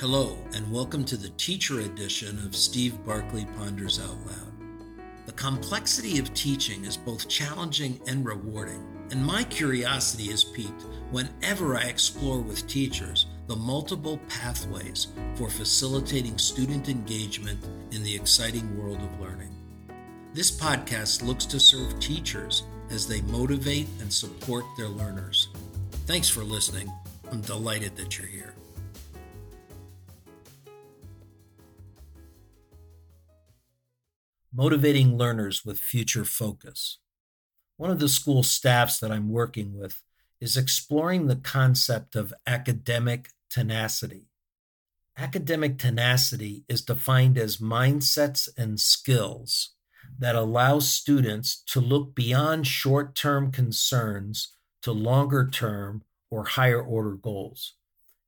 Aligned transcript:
Hello, 0.00 0.38
and 0.54 0.72
welcome 0.72 1.04
to 1.04 1.16
the 1.18 1.28
teacher 1.36 1.80
edition 1.80 2.38
of 2.46 2.56
Steve 2.56 3.04
Barkley 3.04 3.46
Ponders 3.58 4.00
Out 4.00 4.16
Loud. 4.26 4.52
The 5.26 5.32
complexity 5.32 6.18
of 6.18 6.32
teaching 6.32 6.86
is 6.86 6.96
both 6.96 7.28
challenging 7.28 8.00
and 8.06 8.24
rewarding, 8.24 8.82
and 9.10 9.22
my 9.22 9.44
curiosity 9.44 10.30
is 10.30 10.42
piqued 10.42 10.86
whenever 11.10 11.76
I 11.76 11.82
explore 11.82 12.40
with 12.40 12.66
teachers 12.66 13.26
the 13.46 13.56
multiple 13.56 14.18
pathways 14.30 15.08
for 15.34 15.50
facilitating 15.50 16.38
student 16.38 16.88
engagement 16.88 17.62
in 17.92 18.02
the 18.02 18.16
exciting 18.16 18.82
world 18.82 19.02
of 19.02 19.20
learning. 19.20 19.54
This 20.32 20.50
podcast 20.50 21.22
looks 21.22 21.44
to 21.44 21.60
serve 21.60 22.00
teachers 22.00 22.62
as 22.88 23.06
they 23.06 23.20
motivate 23.20 23.88
and 24.00 24.10
support 24.10 24.64
their 24.78 24.88
learners. 24.88 25.50
Thanks 26.06 26.30
for 26.30 26.42
listening. 26.42 26.90
I'm 27.30 27.42
delighted 27.42 27.96
that 27.96 28.16
you're 28.16 28.28
here. 28.28 28.54
Motivating 34.60 35.16
learners 35.16 35.64
with 35.64 35.78
future 35.78 36.22
focus. 36.22 36.98
One 37.78 37.90
of 37.90 37.98
the 37.98 38.10
school 38.10 38.42
staffs 38.42 39.00
that 39.00 39.10
I'm 39.10 39.30
working 39.30 39.72
with 39.74 40.02
is 40.38 40.58
exploring 40.58 41.28
the 41.28 41.36
concept 41.36 42.14
of 42.14 42.34
academic 42.46 43.30
tenacity. 43.48 44.26
Academic 45.16 45.78
tenacity 45.78 46.64
is 46.68 46.82
defined 46.82 47.38
as 47.38 47.56
mindsets 47.56 48.50
and 48.58 48.78
skills 48.78 49.70
that 50.18 50.34
allow 50.34 50.78
students 50.78 51.62
to 51.68 51.80
look 51.80 52.14
beyond 52.14 52.66
short 52.66 53.14
term 53.14 53.50
concerns 53.50 54.54
to 54.82 54.92
longer 54.92 55.48
term 55.48 56.02
or 56.30 56.44
higher 56.44 56.82
order 56.82 57.12
goals, 57.12 57.76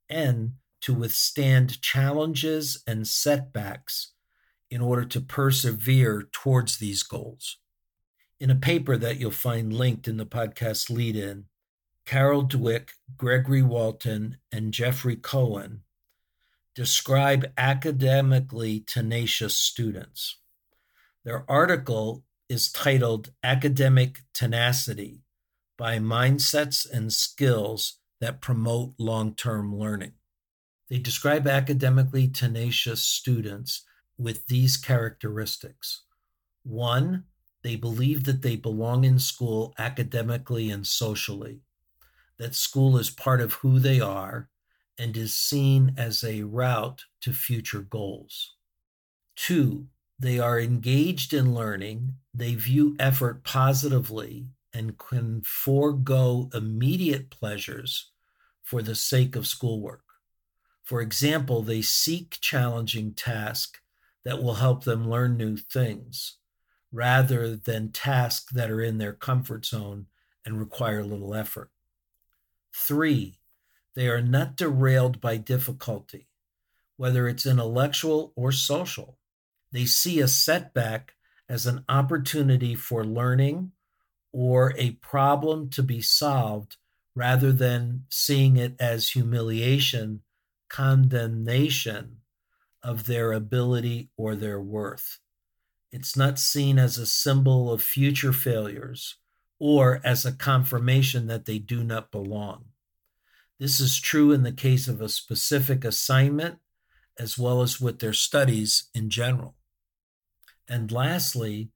and 0.08 0.52
to 0.80 0.94
withstand 0.94 1.82
challenges 1.82 2.82
and 2.86 3.06
setbacks 3.06 4.12
in 4.72 4.80
order 4.80 5.04
to 5.04 5.20
persevere 5.20 6.22
towards 6.32 6.78
these 6.78 7.02
goals. 7.02 7.58
In 8.40 8.50
a 8.50 8.54
paper 8.54 8.96
that 8.96 9.18
you'll 9.18 9.30
find 9.30 9.70
linked 9.70 10.08
in 10.08 10.16
the 10.16 10.24
podcast 10.24 10.88
lead 10.88 11.14
in, 11.14 11.44
Carol 12.06 12.48
Dweck, 12.48 12.88
Gregory 13.18 13.60
Walton, 13.60 14.38
and 14.50 14.72
Geoffrey 14.72 15.16
Cohen 15.16 15.82
describe 16.74 17.52
academically 17.58 18.80
tenacious 18.80 19.54
students. 19.54 20.38
Their 21.22 21.44
article 21.50 22.24
is 22.48 22.72
titled 22.72 23.30
Academic 23.44 24.20
Tenacity 24.32 25.20
by 25.76 25.98
Mindsets 25.98 26.90
and 26.90 27.12
Skills 27.12 27.98
that 28.22 28.40
Promote 28.40 28.94
Long 28.96 29.34
Term 29.34 29.78
Learning. 29.78 30.14
They 30.88 30.98
describe 30.98 31.46
academically 31.46 32.26
tenacious 32.26 33.02
students 33.02 33.84
with 34.22 34.46
these 34.46 34.76
characteristics. 34.76 36.02
One, 36.62 37.24
they 37.62 37.76
believe 37.76 38.24
that 38.24 38.42
they 38.42 38.56
belong 38.56 39.04
in 39.04 39.18
school 39.18 39.74
academically 39.78 40.70
and 40.70 40.86
socially, 40.86 41.60
that 42.38 42.54
school 42.54 42.98
is 42.98 43.10
part 43.10 43.40
of 43.40 43.54
who 43.54 43.78
they 43.78 44.00
are 44.00 44.48
and 44.98 45.16
is 45.16 45.34
seen 45.34 45.94
as 45.96 46.22
a 46.22 46.42
route 46.42 47.04
to 47.20 47.32
future 47.32 47.80
goals. 47.80 48.54
Two, 49.36 49.86
they 50.18 50.38
are 50.38 50.60
engaged 50.60 51.32
in 51.32 51.54
learning, 51.54 52.14
they 52.32 52.54
view 52.54 52.94
effort 52.98 53.42
positively, 53.42 54.46
and 54.72 54.98
can 54.98 55.42
forego 55.42 56.48
immediate 56.54 57.30
pleasures 57.30 58.12
for 58.62 58.82
the 58.82 58.94
sake 58.94 59.36
of 59.36 59.46
schoolwork. 59.46 60.04
For 60.82 61.00
example, 61.00 61.62
they 61.62 61.82
seek 61.82 62.38
challenging 62.40 63.14
tasks 63.14 63.81
that 64.24 64.42
will 64.42 64.54
help 64.54 64.84
them 64.84 65.08
learn 65.08 65.36
new 65.36 65.56
things 65.56 66.38
rather 66.92 67.56
than 67.56 67.90
tasks 67.90 68.52
that 68.52 68.70
are 68.70 68.82
in 68.82 68.98
their 68.98 69.12
comfort 69.12 69.64
zone 69.64 70.06
and 70.44 70.58
require 70.58 71.02
little 71.02 71.34
effort. 71.34 71.70
Three, 72.74 73.38
they 73.94 74.08
are 74.08 74.22
not 74.22 74.56
derailed 74.56 75.20
by 75.20 75.36
difficulty, 75.36 76.28
whether 76.96 77.28
it's 77.28 77.46
intellectual 77.46 78.32
or 78.36 78.52
social. 78.52 79.18
They 79.70 79.84
see 79.86 80.20
a 80.20 80.28
setback 80.28 81.14
as 81.48 81.66
an 81.66 81.84
opportunity 81.88 82.74
for 82.74 83.04
learning 83.04 83.72
or 84.32 84.74
a 84.76 84.92
problem 84.92 85.68
to 85.70 85.82
be 85.82 86.00
solved 86.00 86.76
rather 87.14 87.52
than 87.52 88.04
seeing 88.08 88.56
it 88.56 88.74
as 88.80 89.10
humiliation, 89.10 90.22
condemnation, 90.68 92.21
of 92.82 93.06
their 93.06 93.32
ability 93.32 94.10
or 94.16 94.34
their 94.34 94.60
worth. 94.60 95.18
It's 95.90 96.16
not 96.16 96.38
seen 96.38 96.78
as 96.78 96.98
a 96.98 97.06
symbol 97.06 97.70
of 97.70 97.82
future 97.82 98.32
failures 98.32 99.16
or 99.58 100.00
as 100.04 100.24
a 100.24 100.32
confirmation 100.32 101.26
that 101.26 101.44
they 101.44 101.58
do 101.58 101.84
not 101.84 102.10
belong. 102.10 102.64
This 103.60 103.78
is 103.78 104.00
true 104.00 104.32
in 104.32 104.42
the 104.42 104.52
case 104.52 104.88
of 104.88 105.00
a 105.00 105.08
specific 105.08 105.84
assignment 105.84 106.58
as 107.18 107.38
well 107.38 107.62
as 107.62 107.80
with 107.80 108.00
their 108.00 108.12
studies 108.12 108.88
in 108.94 109.10
general. 109.10 109.54
And 110.68 110.90
lastly, 110.90 111.70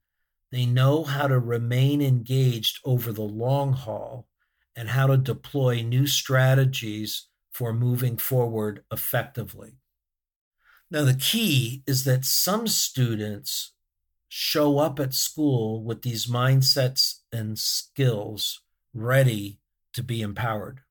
they 0.50 0.67
know 0.67 1.05
how 1.05 1.27
to 1.28 1.38
remain 1.38 2.00
engaged 2.00 2.81
over 2.84 3.12
the 3.12 3.23
long 3.23 3.73
haul 3.73 4.27
and 4.75 4.88
how 4.88 5.06
to 5.06 5.17
deploy 5.17 5.83
new 5.83 6.06
strategies 6.06 7.28
for 7.53 7.73
moving 7.73 8.17
forward 8.17 8.84
effectively. 8.93 9.78
Now, 10.91 11.04
the 11.04 11.14
key 11.14 11.82
is 11.86 12.04
that 12.04 12.24
some 12.24 12.69
students 12.69 13.72
show 14.28 14.78
up 14.78 15.00
at 15.00 15.14
school 15.14 15.82
with 15.82 16.02
these 16.02 16.26
mindsets 16.26 17.20
and 17.32 17.58
skills 17.58 18.60
ready 18.94 19.58
to 19.94 20.02
be 20.02 20.22
empowered. 20.22 20.82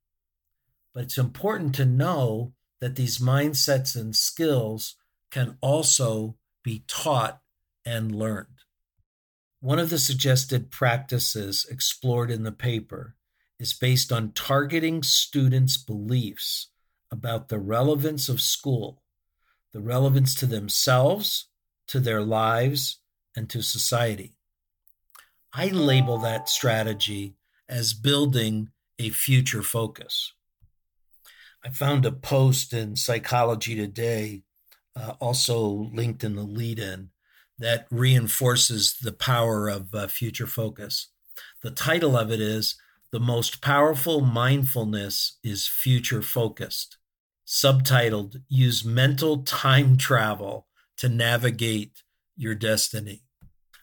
But 0.94 1.04
it's 1.04 1.18
important 1.18 1.76
to 1.76 1.86
know 1.86 2.54
that 2.82 2.96
these 2.96 3.20
mindsets 3.20 3.96
and 3.96 4.16
skills 4.16 4.96
can 5.32 5.58
also 5.62 6.36
be 6.64 6.84
taught 6.88 7.42
and 7.86 8.14
learned. 8.14 8.48
One 9.62 9.80
of 9.80 9.90
the 9.90 10.00
suggested 10.00 10.72
practices 10.72 11.66
explored 11.70 12.32
in 12.32 12.44
the 12.44 12.52
paper 12.52 13.16
is 13.60 13.74
based 13.74 14.12
on 14.12 14.34
targeting 14.34 15.04
students' 15.04 15.78
beliefs 15.78 16.68
about 17.10 17.48
the 17.48 17.60
relevance 17.60 18.28
of 18.28 18.42
school 18.42 19.02
the 19.76 19.82
relevance 19.82 20.34
to 20.34 20.46
themselves, 20.46 21.50
to 21.86 22.00
their 22.00 22.22
lives, 22.22 23.00
and 23.36 23.50
to 23.50 23.62
society. 23.62 24.34
I 25.52 25.68
label 25.68 26.18
that 26.20 26.48
strategy 26.48 27.36
as 27.68 27.94
building 27.94 28.70
a 28.98 29.10
future 29.10 29.62
focus. 29.62 30.32
I 31.62 31.72
found 31.72 32.06
a 32.06 32.14
post 32.14 32.72
in 32.72 32.96
Psychology 32.96 33.76
Today, 33.76 34.44
uh, 34.96 35.16
also 35.20 35.60
linked 35.92 36.24
in 36.24 36.38
the 36.38 36.44
lead 36.44 36.80
in, 36.80 37.10
that 37.60 37.86
reinforces 37.92 38.96
the 39.02 39.12
power 39.12 39.68
of 39.68 39.94
uh, 39.94 40.08
future 40.08 40.48
focus. 40.48 41.10
The 41.64 41.72
title 41.72 42.16
of 42.16 42.32
it 42.32 42.40
is 42.40 42.76
The 43.12 43.20
Most 43.20 43.62
Powerful 43.62 44.22
Mindfulness 44.22 45.38
is 45.44 45.68
Future 45.68 46.22
Focused 46.22 46.96
subtitled 47.46 48.42
Use 48.50 48.84
Mental 48.84 49.44
Time 49.44 49.98
Travel 49.98 50.68
to 50.98 51.10
Navigate 51.10 52.04
Your 52.36 52.56
Destiny. 52.56 53.22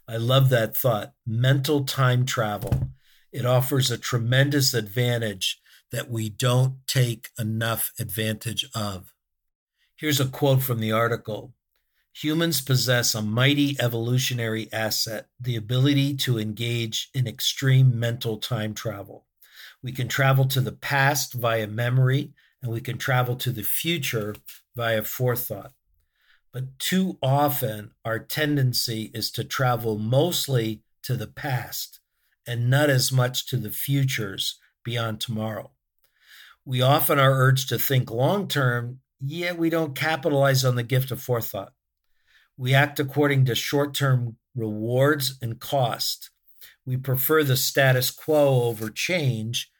I 0.08 0.16
love 0.16 0.48
that 0.48 0.76
thought. 0.76 1.12
Mental 1.26 1.84
time 1.84 2.26
travel. 2.26 2.88
It 3.30 3.46
offers 3.46 3.90
a 3.90 3.98
tremendous 3.98 4.74
advantage 4.74 5.60
that 5.92 6.10
we 6.10 6.28
don't 6.28 6.78
take 6.86 7.28
enough 7.38 7.92
advantage 7.98 8.66
of. 8.74 9.12
Here's 9.96 10.20
a 10.20 10.26
quote 10.26 10.62
from 10.62 10.80
the 10.80 10.92
article 10.92 11.54
Humans 12.14 12.60
possess 12.60 13.14
a 13.14 13.22
mighty 13.22 13.76
evolutionary 13.80 14.70
asset, 14.70 15.28
the 15.40 15.56
ability 15.56 16.14
to 16.16 16.38
engage 16.38 17.08
in 17.14 17.26
extreme 17.26 17.98
mental 17.98 18.36
time 18.36 18.74
travel. 18.74 19.24
We 19.82 19.92
can 19.92 20.08
travel 20.08 20.44
to 20.46 20.60
the 20.60 20.72
past 20.72 21.32
via 21.32 21.66
memory 21.66 22.32
and 22.62 22.72
we 22.72 22.80
can 22.80 22.96
travel 22.96 23.36
to 23.36 23.50
the 23.50 23.62
future 23.62 24.34
via 24.76 25.02
forethought. 25.02 25.72
But 26.52 26.78
too 26.78 27.18
often, 27.22 27.92
our 28.04 28.18
tendency 28.18 29.10
is 29.14 29.30
to 29.32 29.44
travel 29.44 29.98
mostly 29.98 30.82
to 31.02 31.16
the 31.16 31.26
past 31.26 32.00
and 32.46 32.70
not 32.70 32.90
as 32.90 33.10
much 33.10 33.46
to 33.46 33.56
the 33.56 33.70
futures 33.70 34.58
beyond 34.84 35.20
tomorrow. 35.20 35.72
We 36.64 36.80
often 36.80 37.18
are 37.18 37.32
urged 37.32 37.68
to 37.70 37.78
think 37.78 38.10
long 38.10 38.46
term, 38.46 39.00
yet 39.20 39.58
we 39.58 39.70
don't 39.70 39.96
capitalize 39.96 40.64
on 40.64 40.76
the 40.76 40.82
gift 40.82 41.10
of 41.10 41.22
forethought. 41.22 41.72
We 42.56 42.74
act 42.74 43.00
according 43.00 43.46
to 43.46 43.54
short 43.54 43.94
term 43.94 44.36
rewards 44.54 45.38
and 45.40 45.58
cost. 45.58 46.30
We 46.84 46.96
prefer 46.96 47.42
the 47.42 47.56
status 47.56 48.10
quo 48.10 48.62
over 48.64 48.90
change 48.90 49.71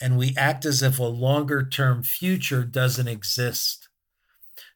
and 0.00 0.16
we 0.16 0.34
act 0.36 0.64
as 0.64 0.82
if 0.82 0.98
a 0.98 1.04
longer 1.04 1.66
term 1.66 2.02
future 2.02 2.64
doesn't 2.64 3.08
exist. 3.08 3.88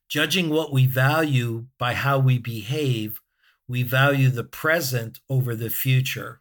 Judging 0.09 0.51
what 0.51 0.73
we 0.73 0.87
value 0.87 1.67
by 1.79 1.95
how 1.95 2.19
we 2.19 2.39
behave, 2.39 3.21
we 3.67 3.83
value 3.83 4.29
the 4.29 4.45
present 4.45 5.21
over 5.31 5.55
the 5.55 5.71
future. 5.71 6.41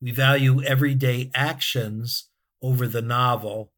We 0.00 0.10
value 0.10 0.62
everyday 0.62 1.30
actions 1.34 2.28
over 2.60 2.86
the 2.86 3.02
novel, 3.02 3.72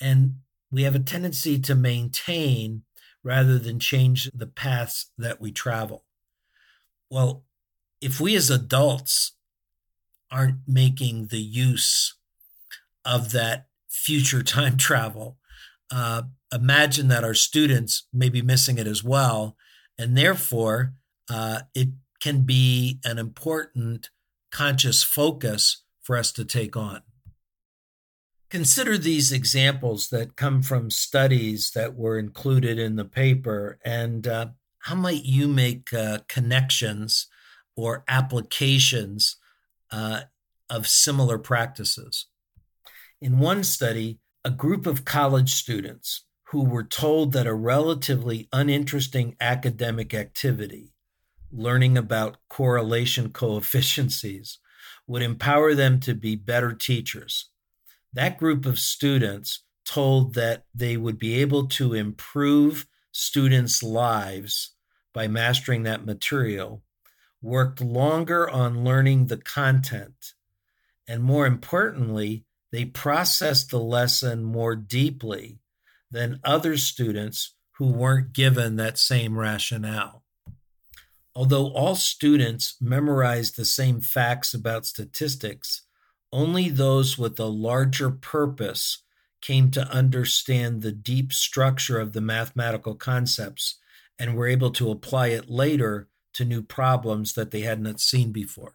and 0.00 0.36
we 0.70 0.84
have 0.84 0.94
a 0.94 1.00
tendency 1.00 1.58
to 1.60 1.74
maintain 1.74 2.82
rather 3.22 3.58
than 3.58 3.78
change 3.78 4.30
the 4.32 4.46
paths 4.46 5.10
that 5.18 5.40
we 5.40 5.52
travel. 5.52 6.04
Well, 7.10 7.44
if 8.00 8.20
we 8.20 8.36
as 8.36 8.50
adults 8.50 9.32
aren't 10.30 10.60
making 10.66 11.26
the 11.26 11.40
use 11.40 12.14
of 13.04 13.32
that 13.32 13.67
future 13.88 14.42
time 14.56 14.76
travel, 14.76 15.38
uh, 15.90 16.22
imagine 16.52 17.08
that 17.08 17.24
our 17.24 17.34
students 17.34 18.06
may 18.12 18.28
be 18.28 18.42
missing 18.42 18.78
it 18.78 18.86
as 18.86 19.02
well. 19.02 19.56
And 19.98 20.16
therefore, 20.16 20.94
uh, 21.30 21.60
it 21.74 21.88
can 22.20 22.42
be 22.42 23.00
an 23.04 23.18
important 23.18 24.10
conscious 24.50 25.02
focus 25.02 25.84
for 26.02 26.16
us 26.16 26.32
to 26.32 26.44
take 26.44 26.76
on. 26.76 27.02
Consider 28.50 28.96
these 28.96 29.30
examples 29.30 30.08
that 30.08 30.36
come 30.36 30.62
from 30.62 30.90
studies 30.90 31.72
that 31.72 31.94
were 31.94 32.18
included 32.18 32.78
in 32.78 32.96
the 32.96 33.04
paper, 33.04 33.78
and 33.84 34.26
uh, 34.26 34.46
how 34.78 34.94
might 34.94 35.24
you 35.24 35.46
make 35.46 35.92
uh, 35.92 36.20
connections 36.28 37.26
or 37.76 38.04
applications 38.08 39.36
uh, 39.92 40.22
of 40.70 40.88
similar 40.88 41.36
practices? 41.36 42.27
In 43.20 43.40
one 43.40 43.64
study, 43.64 44.20
a 44.44 44.50
group 44.50 44.86
of 44.86 45.04
college 45.04 45.52
students 45.52 46.22
who 46.50 46.64
were 46.64 46.84
told 46.84 47.32
that 47.32 47.48
a 47.48 47.54
relatively 47.54 48.48
uninteresting 48.52 49.36
academic 49.40 50.14
activity, 50.14 50.92
learning 51.50 51.98
about 51.98 52.36
correlation 52.48 53.30
coefficients, 53.32 54.24
would 55.08 55.22
empower 55.22 55.74
them 55.74 55.98
to 55.98 56.14
be 56.14 56.36
better 56.36 56.72
teachers. 56.72 57.50
That 58.12 58.38
group 58.38 58.64
of 58.64 58.78
students 58.78 59.64
told 59.84 60.34
that 60.34 60.66
they 60.72 60.96
would 60.96 61.18
be 61.18 61.34
able 61.40 61.66
to 61.66 61.94
improve 61.94 62.86
students' 63.10 63.82
lives 63.82 64.76
by 65.12 65.26
mastering 65.26 65.82
that 65.82 66.06
material, 66.06 66.84
worked 67.42 67.80
longer 67.80 68.48
on 68.48 68.84
learning 68.84 69.26
the 69.26 69.38
content, 69.38 70.34
and 71.08 71.24
more 71.24 71.46
importantly, 71.46 72.44
they 72.70 72.84
processed 72.84 73.70
the 73.70 73.80
lesson 73.80 74.44
more 74.44 74.76
deeply 74.76 75.58
than 76.10 76.40
other 76.44 76.76
students 76.76 77.54
who 77.78 77.86
weren't 77.86 78.32
given 78.32 78.76
that 78.76 78.98
same 78.98 79.38
rationale. 79.38 80.24
Although 81.34 81.68
all 81.68 81.94
students 81.94 82.76
memorized 82.80 83.56
the 83.56 83.64
same 83.64 84.00
facts 84.00 84.52
about 84.52 84.86
statistics, 84.86 85.82
only 86.32 86.68
those 86.68 87.16
with 87.16 87.38
a 87.38 87.44
larger 87.44 88.10
purpose 88.10 89.02
came 89.40 89.70
to 89.70 89.88
understand 89.88 90.82
the 90.82 90.92
deep 90.92 91.32
structure 91.32 92.00
of 92.00 92.12
the 92.12 92.20
mathematical 92.20 92.94
concepts 92.94 93.76
and 94.18 94.34
were 94.34 94.48
able 94.48 94.70
to 94.72 94.90
apply 94.90 95.28
it 95.28 95.48
later 95.48 96.08
to 96.34 96.44
new 96.44 96.62
problems 96.62 97.34
that 97.34 97.50
they 97.50 97.60
had 97.60 97.80
not 97.80 98.00
seen 98.00 98.32
before. 98.32 98.74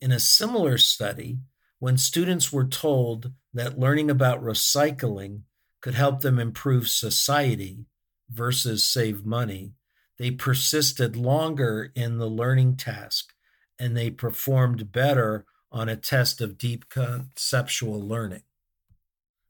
In 0.00 0.10
a 0.12 0.18
similar 0.18 0.78
study, 0.78 1.38
when 1.78 1.98
students 1.98 2.52
were 2.52 2.66
told 2.66 3.32
that 3.52 3.78
learning 3.78 4.10
about 4.10 4.42
recycling 4.42 5.42
could 5.80 5.94
help 5.94 6.20
them 6.20 6.38
improve 6.38 6.88
society 6.88 7.86
versus 8.30 8.84
save 8.84 9.24
money, 9.24 9.72
they 10.18 10.30
persisted 10.30 11.16
longer 11.16 11.92
in 11.94 12.18
the 12.18 12.28
learning 12.28 12.76
task 12.76 13.32
and 13.78 13.96
they 13.96 14.10
performed 14.10 14.92
better 14.92 15.44
on 15.70 15.88
a 15.88 15.96
test 15.96 16.40
of 16.40 16.56
deep 16.56 16.88
conceptual 16.88 18.00
learning. 18.00 18.42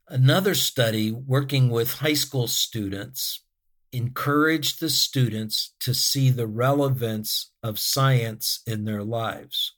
Another 0.08 0.54
study 0.54 1.12
working 1.12 1.70
with 1.70 1.94
high 1.94 2.14
school 2.14 2.48
students 2.48 3.42
encouraged 3.92 4.80
the 4.80 4.90
students 4.90 5.72
to 5.80 5.94
see 5.94 6.30
the 6.30 6.46
relevance 6.46 7.52
of 7.62 7.78
science 7.78 8.60
in 8.66 8.84
their 8.84 9.04
lives. 9.04 9.74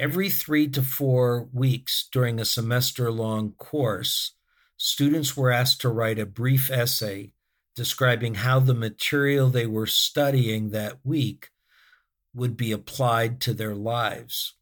Every 0.00 0.30
three 0.30 0.66
to 0.68 0.82
four 0.82 1.50
weeks 1.52 2.08
during 2.10 2.40
a 2.40 2.46
semester 2.46 3.12
long 3.12 3.52
course, 3.52 4.32
students 4.78 5.36
were 5.36 5.50
asked 5.50 5.82
to 5.82 5.90
write 5.90 6.18
a 6.18 6.24
brief 6.24 6.70
essay 6.70 7.34
describing 7.76 8.36
how 8.36 8.60
the 8.60 8.72
material 8.72 9.50
they 9.50 9.66
were 9.66 9.86
studying 9.86 10.70
that 10.70 11.04
week 11.04 11.50
would 12.32 12.56
be 12.56 12.72
applied 12.72 13.42
to 13.42 13.52
their 13.52 13.74
lives. 13.74 14.54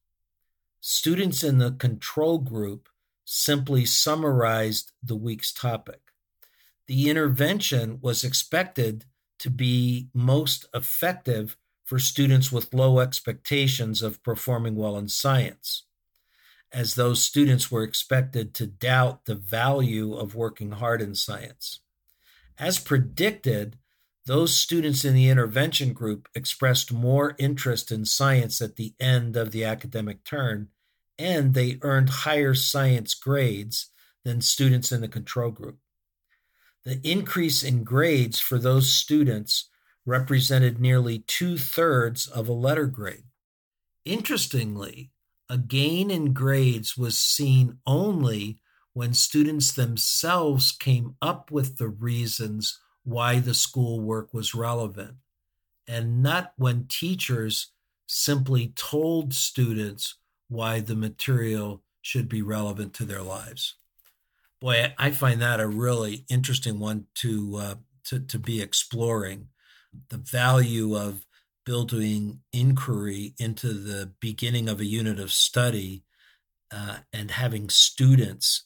Students 0.81 1.44
in 1.44 1.58
the 1.58 1.70
control 1.70 2.38
group 2.38 2.88
simply 3.25 3.85
summarized 3.85 4.90
the 5.00 5.14
week's 5.14 5.52
topic. 5.52 6.00
The 6.88 7.08
intervention 7.08 8.00
was 8.02 8.25
expected 8.25 9.05
to 9.38 9.50
be 9.50 10.08
most 10.12 10.67
effective 10.75 11.56
for 11.88 11.99
students 11.99 12.52
with 12.52 12.75
low 12.75 13.00
expectations 13.00 14.02
of 14.02 14.23
performing 14.23 14.76
well 14.76 14.99
in 14.99 15.08
science, 15.08 15.87
as 16.70 16.94
those 16.94 17.23
students 17.23 17.70
were 17.70 17.82
expected 17.82 18.52
to 18.52 18.67
doubt 18.67 19.25
the 19.25 19.35
value 19.35 20.12
of 20.12 20.35
working 20.35 20.73
hard 20.73 21.00
in 21.00 21.14
science. 21.14 21.81
As 22.58 22.79
predicted, 22.79 23.79
those 24.26 24.55
students 24.55 25.02
in 25.02 25.14
the 25.14 25.31
intervention 25.31 25.94
group 25.94 26.29
expressed 26.35 26.93
more 26.93 27.35
interest 27.38 27.90
in 27.90 28.05
science 28.05 28.61
at 28.61 28.76
the 28.76 28.93
end 29.00 29.35
of 29.35 29.50
the 29.50 29.64
academic 29.64 30.25
term, 30.25 30.69
and 31.19 31.55
they 31.55 31.79
earned 31.81 32.11
higher 32.11 32.52
science 32.52 33.14
grades 33.14 33.87
than 34.26 34.43
students 34.43 34.93
in 34.93 35.00
the 35.00 35.08
control 35.08 35.50
group. 35.50 35.79
The 36.85 37.00
increase 37.02 37.62
in 37.62 37.82
grades 37.82 38.38
for 38.38 38.58
those 38.58 38.93
students 38.93 39.70
represented 40.08 40.81
nearly 40.81 41.19
two 41.26 41.58
thirds 41.58 42.26
of 42.26 42.49
a 42.49 42.52
letter 42.52 42.87
grade. 42.87 43.25
Interestingly, 44.06 45.10
a 45.50 45.58
gain 45.58 46.10
in 46.10 46.32
grades 46.32 46.96
was 46.96 47.19
seen 47.19 47.78
only 47.87 48.58
when 48.94 49.12
students 49.12 49.70
themselves 49.72 50.72
came 50.72 51.14
up 51.20 51.50
with 51.50 51.76
the 51.76 51.88
reasons 51.88 52.81
why 53.05 53.38
the 53.38 53.55
schoolwork 53.55 54.32
was 54.32 54.55
relevant, 54.55 55.14
and 55.87 56.23
not 56.23 56.52
when 56.56 56.87
teachers 56.87 57.73
simply 58.06 58.73
told 58.76 59.35
students 59.35 60.16
why 60.49 60.80
the 60.80 60.97
material 60.97 61.82
should 62.00 62.28
be 62.28 62.40
relevant 62.40 62.94
to 62.94 63.04
their 63.04 63.23
lives. 63.23 63.75
Boy, 64.59 64.94
I 64.97 65.11
find 65.11 65.40
that 65.42 65.61
a 65.61 65.68
really 65.68 66.25
interesting 66.30 66.78
one 66.78 67.06
to 67.16 67.56
uh, 67.56 67.75
to, 68.04 68.21
to 68.21 68.38
be 68.38 68.62
exploring. 68.62 69.49
The 70.09 70.18
value 70.18 70.97
of 70.97 71.25
building 71.64 72.40
inquiry 72.52 73.35
into 73.38 73.75
the 73.75 74.12
beginning 74.21 74.68
of 74.68 74.80
a 74.80 74.87
unit 74.87 75.21
of 75.21 75.33
study 75.33 76.02
uh, 76.71 76.99
and 77.12 77.30
having 77.30 77.68
students 77.68 78.64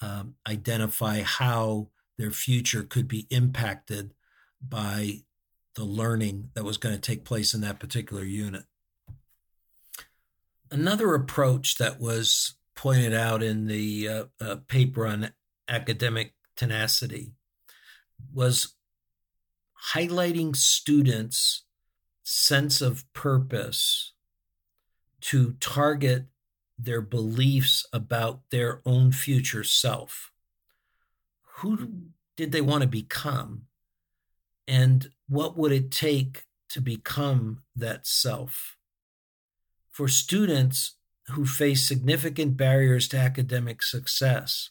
um, 0.00 0.34
identify 0.48 1.22
how 1.22 1.88
their 2.18 2.30
future 2.30 2.82
could 2.82 3.08
be 3.08 3.26
impacted 3.30 4.14
by 4.62 5.22
the 5.74 5.84
learning 5.84 6.50
that 6.54 6.64
was 6.64 6.76
going 6.76 6.94
to 6.94 7.00
take 7.00 7.24
place 7.24 7.54
in 7.54 7.60
that 7.60 7.80
particular 7.80 8.22
unit. 8.22 8.64
Another 10.70 11.14
approach 11.14 11.76
that 11.78 12.00
was 12.00 12.54
pointed 12.76 13.14
out 13.14 13.42
in 13.42 13.66
the 13.66 14.08
uh, 14.08 14.24
uh, 14.40 14.56
paper 14.68 15.06
on 15.06 15.30
academic 15.68 16.34
tenacity 16.56 17.32
was 18.32 18.73
highlighting 19.92 20.56
students' 20.56 21.62
sense 22.22 22.80
of 22.80 23.10
purpose 23.12 24.12
to 25.20 25.52
target 25.60 26.26
their 26.78 27.00
beliefs 27.00 27.86
about 27.92 28.40
their 28.50 28.80
own 28.84 29.12
future 29.12 29.64
self 29.64 30.32
who 31.58 31.88
did 32.36 32.52
they 32.52 32.60
want 32.60 32.82
to 32.82 32.88
become? 32.88 33.62
And 34.66 35.10
what 35.28 35.56
would 35.56 35.72
it 35.72 35.90
take 35.90 36.44
to 36.70 36.80
become 36.80 37.62
that 37.76 38.06
self? 38.06 38.76
For 39.90 40.08
students 40.08 40.96
who 41.28 41.46
face 41.46 41.86
significant 41.86 42.56
barriers 42.56 43.08
to 43.08 43.18
academic 43.18 43.82
success 43.82 44.70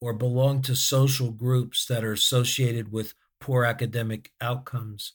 or 0.00 0.12
belong 0.12 0.62
to 0.62 0.76
social 0.76 1.30
groups 1.30 1.86
that 1.86 2.04
are 2.04 2.12
associated 2.12 2.92
with 2.92 3.14
poor 3.40 3.64
academic 3.64 4.32
outcomes, 4.40 5.14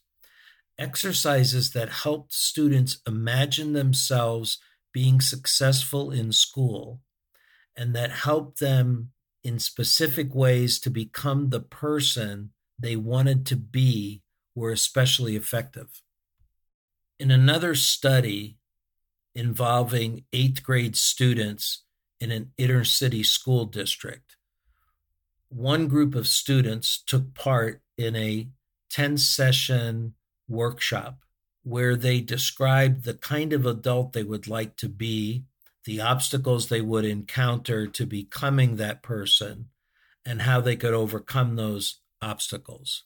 exercises 0.77 1.71
that 1.71 1.89
helped 1.89 2.33
students 2.33 2.97
imagine 3.07 3.73
themselves 3.73 4.59
being 4.93 5.21
successful 5.21 6.11
in 6.11 6.31
school 6.31 7.01
and 7.75 7.95
that 7.95 8.11
helped 8.11 8.59
them 8.59 9.11
in 9.43 9.59
specific 9.59 10.33
ways 10.33 10.79
to 10.79 10.89
become 10.89 11.49
the 11.49 11.59
person 11.59 12.51
they 12.79 12.95
wanted 12.95 13.45
to 13.45 13.55
be 13.55 14.21
were 14.55 14.71
especially 14.71 15.35
effective. 15.35 16.01
In 17.19 17.31
another 17.31 17.75
study 17.75 18.57
involving 19.33 20.23
eighth 20.33 20.63
grade 20.63 20.95
students 20.95 21.83
in 22.19 22.31
an 22.31 22.51
inner 22.57 22.83
city 22.83 23.23
school 23.23 23.65
district, 23.65 24.37
one 25.49 25.87
group 25.87 26.15
of 26.15 26.27
students 26.27 27.01
took 27.05 27.33
part 27.33 27.81
in 27.97 28.15
a 28.15 28.47
10 28.89 29.17
session 29.17 30.13
workshop 30.47 31.19
where 31.63 31.95
they 31.95 32.21
described 32.21 33.03
the 33.03 33.15
kind 33.15 33.51
of 33.51 33.65
adult 33.65 34.13
they 34.13 34.23
would 34.23 34.47
like 34.47 34.77
to 34.77 34.87
be, 34.87 35.43
the 35.85 35.99
obstacles 35.99 36.69
they 36.69 36.81
would 36.81 37.05
encounter 37.05 37.87
to 37.87 38.05
becoming 38.05 38.75
that 38.75 39.01
person, 39.01 39.69
and 40.23 40.43
how 40.43 40.61
they 40.61 40.75
could 40.75 40.93
overcome 40.93 41.55
those 41.55 42.01
obstacles. 42.21 43.03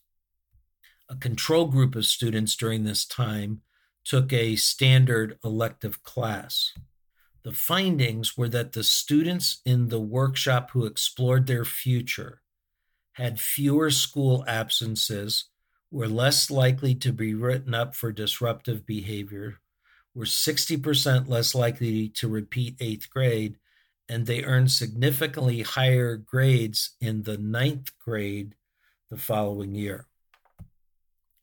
A 1.10 1.16
control 1.16 1.66
group 1.66 1.96
of 1.96 2.06
students 2.06 2.56
during 2.56 2.84
this 2.84 3.06
time 3.06 3.62
took 4.04 4.32
a 4.32 4.56
standard 4.56 5.38
elective 5.44 6.04
class. 6.04 6.74
The 7.44 7.52
findings 7.54 8.38
were 8.38 8.50
that 8.50 8.74
the 8.74 8.84
students 8.84 9.62
in 9.66 9.88
the 9.88 10.00
workshop 10.00 10.72
who 10.72 10.86
explored 10.86 11.48
their 11.48 11.66
future 11.66 12.42
had 13.14 13.40
fewer 13.40 13.90
school 13.90 14.44
absences, 14.48 15.46
were 15.92 16.08
less 16.08 16.52
likely 16.52 16.96
to 16.96 17.12
be 17.12 17.34
written 17.34 17.74
up 17.74 17.96
for 17.96 18.12
disruptive 18.12 18.86
behavior, 18.86 19.60
were 20.14 20.26
60% 20.26 21.28
less 21.28 21.56
likely 21.56 22.10
to 22.10 22.28
repeat 22.28 22.76
eighth 22.80 23.10
grade, 23.10 23.58
and 24.08 24.26
they 24.26 24.44
earned 24.44 24.72
significantly 24.72 25.62
higher 25.62 26.16
grades 26.16 26.96
in 27.02 27.24
the 27.24 27.38
ninth 27.38 27.92
grade 28.00 28.56
the 29.10 29.18
following 29.18 29.76
year. 29.76 30.06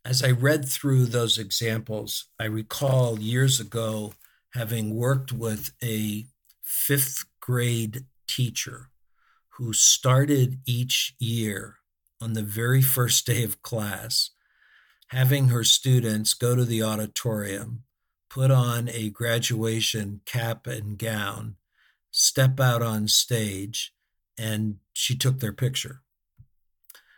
As 0.05 0.23
I 0.23 0.31
read 0.31 0.69
through 0.69 1.07
those 1.07 1.37
examples, 1.37 2.27
I 2.39 2.45
recall 2.45 3.19
years 3.19 3.59
ago 3.59 4.15
having 4.55 4.95
worked 4.95 5.33
with 5.33 5.73
a 5.83 6.27
fifth 6.63 7.25
grade 7.41 8.05
teacher 8.29 8.91
who 9.57 9.73
started 9.73 10.61
each 10.67 11.15
year 11.19 11.77
on 12.21 12.35
the 12.35 12.43
very 12.43 12.83
first 12.83 13.27
day 13.27 13.43
of 13.43 13.63
class, 13.63 14.31
having 15.09 15.49
her 15.49 15.65
students 15.65 16.35
go 16.35 16.55
to 16.55 16.65
the 16.65 16.83
auditorium, 16.83 17.83
put 18.29 18.51
on 18.51 18.89
a 18.91 19.09
graduation 19.09 20.21
cap 20.27 20.67
and 20.67 20.99
gown, 20.99 21.57
step 22.11 22.61
out 22.61 22.83
on 22.83 23.09
stage, 23.09 23.95
and 24.37 24.77
she 24.93 25.17
took 25.17 25.41
their 25.41 25.53
picture. 25.53 26.03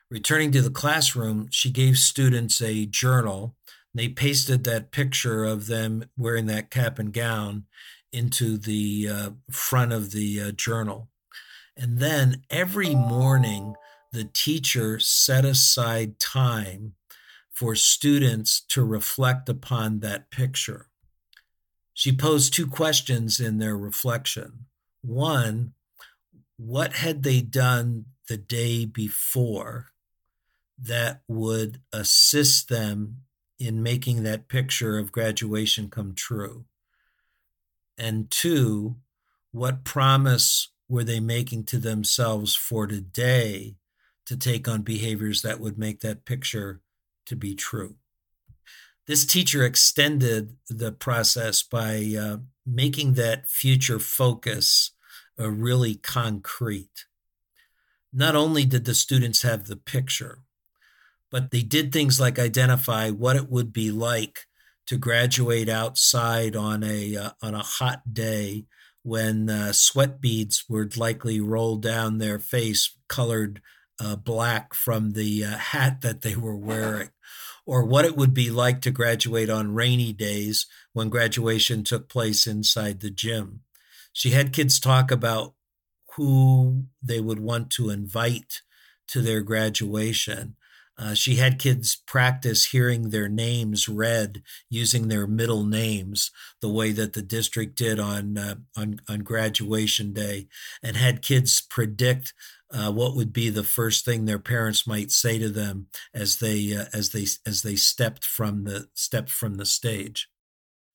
Returning 0.09 0.53
to 0.53 0.63
the 0.63 0.71
classroom, 0.71 1.49
she 1.51 1.71
gave 1.71 1.99
students 1.99 2.63
a 2.63 2.87
journal. 2.87 3.57
They 3.93 4.09
pasted 4.09 4.63
that 4.65 4.93
picture 4.93 5.45
of 5.45 5.67
them 5.67 6.05
wearing 6.17 6.47
that 6.47 6.71
cap 6.71 7.01
and 7.01 7.13
gown 7.13 7.65
into 8.13 8.57
the 8.57 9.09
uh, 9.11 9.31
front 9.51 9.93
of 9.93 10.13
the 10.13 10.41
uh, 10.41 10.51
journal. 10.53 11.09
And 11.79 11.99
then 11.99 12.43
every 12.51 12.97
morning, 12.97 13.77
the 14.13 14.25
teacher 14.25 14.99
set 14.99 15.45
aside 15.45 16.19
time 16.19 16.95
for 17.53 17.77
students 17.77 18.61
to 18.61 18.85
reflect 18.85 19.49
upon 19.49 20.01
that 20.01 20.31
picture. 20.31 20.89
She 21.95 22.15
posed 22.15 22.53
two 22.53 22.67
questions 22.67 23.39
in 23.39 23.59
their 23.59 23.77
reflection. 23.77 24.67
One, 25.03 25.75
what 26.57 26.95
had 26.95 27.23
they 27.23 27.41
done 27.41 28.07
the 28.29 28.37
day 28.37 28.85
before 28.85 29.87
that 30.81 31.23
would 31.29 31.81
assist 31.93 32.69
them 32.69 33.19
in 33.59 33.83
making 33.83 34.25
that 34.25 34.49
picture 34.49 34.99
of 34.99 35.13
graduation 35.13 35.91
come 35.91 36.15
true? 36.15 36.65
And 37.97 38.31
two, 38.31 38.97
what 39.53 39.85
promise 39.85 40.69
were 40.89 41.05
they 41.05 41.21
making 41.21 41.65
to 41.65 41.79
themselves 41.79 42.55
for 42.55 42.87
today 42.87 43.77
to 44.27 44.37
take 44.37 44.67
on 44.69 44.83
behaviors 44.83 45.43
that 45.43 45.61
would 45.61 45.79
make 45.79 46.01
that 46.01 46.25
picture 46.25 46.81
to 47.27 47.37
be 47.37 47.55
true? 47.55 47.97
This 49.07 49.25
teacher 49.25 49.65
extended 49.65 50.57
the 50.69 50.93
process 50.93 51.63
by 51.63 52.15
uh, 52.19 52.37
making 52.67 53.15
that 53.15 53.49
future 53.49 53.99
focus 53.99 54.93
uh, 55.41 55.51
really 55.51 55.95
concrete. 55.95 57.07
Not 58.13 58.37
only 58.37 58.65
did 58.65 58.85
the 58.85 58.95
students 58.95 59.43
have 59.43 59.67
the 59.67 59.77
picture, 59.77 60.41
but 61.31 61.51
they 61.51 61.63
did 61.63 61.93
things 61.93 62.21
like 62.21 62.39
identify 62.39 63.11
what 63.11 63.37
it 63.37 63.51
would 63.51 63.73
be 63.73 63.91
like 63.91 64.47
to 64.87 64.97
graduate 64.97 65.69
outside 65.69 66.57
on 66.57 66.83
a 66.83 67.17
uh, 67.17 67.31
on 67.43 67.55
a 67.55 67.63
hot 67.63 68.15
day 68.15 68.65
when 69.03 69.49
uh, 69.49 69.73
sweat 69.73 70.21
beads 70.21 70.65
would 70.69 70.97
likely 70.97 71.41
roll 71.41 71.77
down 71.77 72.19
their 72.19 72.39
face 72.39 72.97
colored 73.09 73.61
uh, 74.01 74.17
black 74.17 74.75
from 74.75 75.13
the 75.13 75.45
uh, 75.45 75.57
hat 75.57 76.01
that 76.03 76.23
they 76.23 76.37
were 76.37 76.57
wearing. 76.57 77.11
Or 77.67 77.85
what 77.85 78.05
it 78.05 78.17
would 78.17 78.33
be 78.33 78.51
like 78.51 78.81
to 78.83 78.91
graduate 78.91 79.51
on 79.51 79.75
rainy 79.75 80.13
days 80.13 80.67
when 80.93 81.11
graduation 81.11 81.85
took 81.85 82.09
place 82.09 82.47
inside 82.47 83.01
the 83.01 83.11
gym. 83.11 83.61
She 84.13 84.31
had 84.31 84.53
kids 84.53 84.81
talk 84.81 85.11
about 85.11 85.55
who 86.17 86.87
they 87.03 87.21
would 87.21 87.39
want 87.39 87.71
to 87.71 87.91
invite 87.91 88.63
to 89.09 89.21
their 89.21 89.43
graduation 89.43 90.57
uh, 90.99 91.15
she 91.15 91.37
had 91.37 91.61
kids 91.61 91.97
practice 92.07 92.67
hearing 92.67 93.11
their 93.11 93.29
names 93.29 93.89
read 93.89 94.43
using 94.69 95.07
their 95.07 95.29
middle 95.29 95.65
names, 95.65 96.33
the 96.61 96.69
way 96.69 96.91
that 96.91 97.13
the 97.13 97.23
district 97.23 97.77
did 97.77 98.01
on 98.01 98.37
uh, 98.37 98.57
on, 98.77 99.01
on 99.09 99.21
graduation 99.21 100.13
day, 100.13 100.49
and 100.83 100.97
had 100.97 101.23
kids 101.23 101.61
predict 101.61 102.35
uh, 102.73 102.91
what 102.91 103.15
would 103.15 103.33
be 103.33 103.49
the 103.49 103.63
first 103.63 104.05
thing 104.05 104.25
their 104.25 104.41
parents 104.41 104.87
might 104.87 105.13
say 105.13 105.39
to 105.39 105.49
them 105.49 105.87
as 106.13 106.39
they 106.39 106.75
uh, 106.75 106.87
as 106.93 107.11
they 107.11 107.27
as 107.47 107.63
they 107.63 107.77
stepped 107.77 108.25
from 108.25 108.65
the 108.65 108.89
stepped 108.95 109.31
from 109.31 109.55
the 109.55 109.67
stage. 109.67 110.29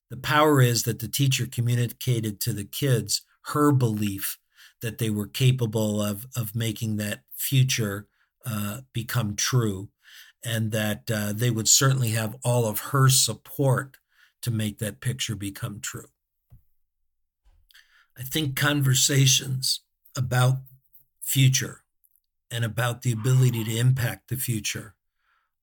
The 0.10 0.17
power 0.17 0.62
is 0.62 0.83
that 0.83 1.00
the 1.00 1.07
teacher 1.07 1.48
communicated 1.50 2.41
to 2.41 2.53
the 2.53 2.65
kids 2.65 3.22
her 3.48 3.72
belief 3.72 4.38
that 4.81 4.98
they 4.98 5.10
were 5.10 5.27
capable 5.27 6.01
of 6.01 6.27
of 6.36 6.55
making 6.55 6.98
that 6.98 7.22
future 7.33 8.07
uh, 8.45 8.81
become 8.91 9.38
true 9.38 9.88
and 10.43 10.71
that 10.71 11.09
uh, 11.09 11.33
they 11.33 11.50
would 11.50 11.67
certainly 11.67 12.09
have 12.09 12.35
all 12.43 12.65
of 12.65 12.79
her 12.79 13.09
support 13.09 13.97
to 14.41 14.51
make 14.51 14.79
that 14.79 15.00
picture 15.00 15.35
become 15.35 15.79
true. 15.79 16.09
I 18.17 18.23
think 18.23 18.55
conversations 18.55 19.79
about 20.15 20.57
future 21.21 21.83
and 22.51 22.63
about 22.63 23.01
the 23.01 23.12
ability 23.12 23.63
to 23.63 23.77
impact 23.77 24.29
the 24.29 24.35
future 24.35 24.95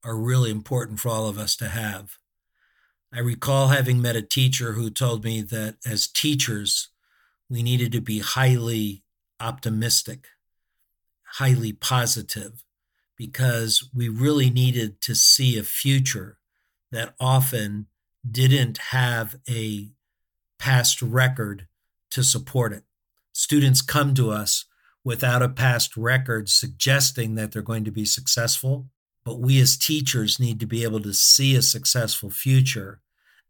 are 0.02 0.16
really 0.16 0.50
important 0.50 0.98
for 0.98 1.10
all 1.10 1.28
of 1.28 1.38
us 1.38 1.54
to 1.56 1.68
have. 1.68 2.18
I 3.12 3.20
recall 3.20 3.68
having 3.68 4.00
met 4.00 4.16
a 4.16 4.22
teacher 4.22 4.72
who 4.72 4.88
told 4.88 5.24
me 5.24 5.42
that 5.42 5.76
as 5.84 6.06
teachers, 6.06 6.88
we 7.48 7.62
needed 7.62 7.92
to 7.92 8.00
be 8.00 8.20
highly 8.20 9.02
optimistic, 9.38 10.26
highly 11.34 11.72
positive, 11.72 12.64
because 13.20 13.86
we 13.94 14.08
really 14.08 14.48
needed 14.48 14.98
to 15.02 15.14
see 15.14 15.58
a 15.58 15.62
future 15.62 16.38
that 16.90 17.14
often 17.20 17.84
didn't 18.28 18.78
have 18.78 19.36
a 19.46 19.90
past 20.58 21.02
record 21.02 21.66
to 22.10 22.24
support 22.24 22.72
it. 22.72 22.82
Students 23.34 23.82
come 23.82 24.14
to 24.14 24.30
us 24.30 24.64
without 25.04 25.42
a 25.42 25.50
past 25.50 25.98
record 25.98 26.48
suggesting 26.48 27.34
that 27.34 27.52
they're 27.52 27.60
going 27.60 27.84
to 27.84 27.90
be 27.90 28.06
successful, 28.06 28.86
but 29.22 29.38
we 29.38 29.60
as 29.60 29.76
teachers 29.76 30.40
need 30.40 30.58
to 30.58 30.66
be 30.66 30.82
able 30.82 31.00
to 31.00 31.12
see 31.12 31.54
a 31.54 31.60
successful 31.60 32.30
future 32.30 33.02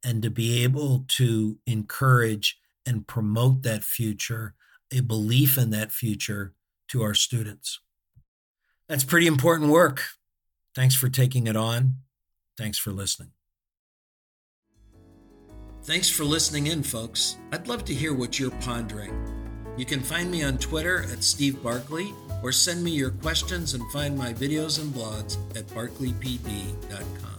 and 0.02 0.20
to 0.20 0.30
be 0.30 0.64
able 0.64 1.04
to 1.06 1.58
encourage 1.64 2.58
and 2.84 3.06
promote 3.06 3.62
that 3.62 3.84
future, 3.84 4.56
a 4.92 4.98
belief 4.98 5.56
in 5.56 5.70
that 5.70 5.92
future 5.92 6.54
to 6.88 7.02
our 7.02 7.14
students. 7.14 7.78
That's 8.90 9.04
pretty 9.04 9.28
important 9.28 9.70
work. 9.70 10.02
Thanks 10.75 10.97
for 10.97 11.09
taking 11.09 11.47
it 11.47 11.54
on. 11.54 11.94
Thanks 12.59 12.76
for 12.76 12.90
listening. 12.90 13.30
Thanks 15.85 16.11
for 16.11 16.25
listening 16.25 16.66
in, 16.66 16.82
folks. 16.82 17.37
I'd 17.52 17.68
love 17.68 17.85
to 17.85 17.94
hear 17.94 18.12
what 18.12 18.40
you're 18.40 18.50
pondering. 18.62 19.14
You 19.76 19.85
can 19.85 20.00
find 20.00 20.28
me 20.28 20.42
on 20.42 20.59
Twitter 20.59 21.04
at 21.04 21.23
Steve 21.23 21.62
Barkley 21.62 22.12
or 22.42 22.50
send 22.50 22.82
me 22.82 22.90
your 22.90 23.12
questions 23.12 23.75
and 23.75 23.92
find 23.92 24.18
my 24.18 24.32
videos 24.32 24.80
and 24.80 24.92
blogs 24.92 25.37
at 25.56 25.68
barkleypd.com. 25.68 27.29